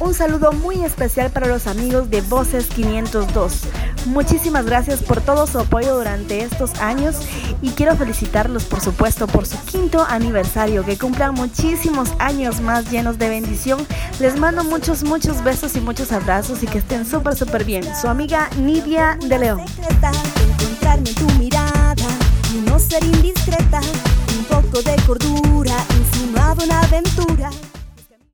un 0.00 0.14
saludo 0.14 0.52
muy 0.52 0.82
especial 0.82 1.30
para 1.30 1.46
los 1.46 1.66
amigos 1.66 2.10
de 2.10 2.22
Voces 2.22 2.66
502. 2.68 3.62
Muchísimas 4.06 4.64
gracias 4.64 5.02
por 5.02 5.20
todo 5.20 5.46
su 5.46 5.58
apoyo 5.58 5.94
durante 5.94 6.42
estos 6.42 6.74
años 6.80 7.16
y 7.60 7.70
quiero 7.70 7.94
felicitarlos 7.96 8.64
por 8.64 8.80
supuesto 8.80 9.26
por 9.26 9.46
su 9.46 9.58
quinto 9.64 10.04
aniversario, 10.08 10.84
que 10.84 10.96
cumplan 10.96 11.34
muchísimos 11.34 12.10
años 12.18 12.60
más 12.60 12.90
llenos 12.90 13.18
de 13.18 13.28
bendición. 13.28 13.86
Les 14.18 14.38
mando 14.38 14.64
muchos, 14.64 15.04
muchos 15.04 15.44
besos 15.44 15.76
y 15.76 15.80
muchos 15.80 16.12
abrazos 16.12 16.62
y 16.62 16.66
que 16.66 16.78
estén 16.78 17.06
súper, 17.06 17.36
súper 17.36 17.64
bien. 17.64 17.84
Su 18.00 18.08
amiga 18.08 18.48
Nidia 18.58 19.18
de 19.26 19.38
León. 19.38 19.60
Encontrarme 19.60 21.12
tu 21.12 21.26
mirada 21.38 22.08
y 22.54 22.58
no 22.68 22.78
ser 22.78 23.04
indiscreta, 23.04 23.80
un 24.38 24.44
poco 24.44 24.82
de 24.82 24.96
cordura, 25.06 25.76
insinuado 25.98 26.64
una 26.64 26.80
aventura. 26.80 27.50